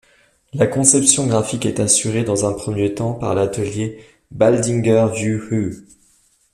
[0.53, 5.85] La conception graphique est assurée dans un premier temps par l'atelier Baldinger-Vu-Huu.